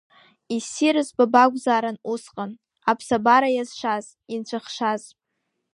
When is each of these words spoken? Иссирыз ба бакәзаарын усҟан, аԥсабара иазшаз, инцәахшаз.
Иссирыз 0.55 1.09
ба 1.17 1.25
бакәзаарын 1.33 1.97
усҟан, 2.13 2.51
аԥсабара 2.91 3.49
иазшаз, 3.51 4.05
инцәахшаз. 4.33 5.03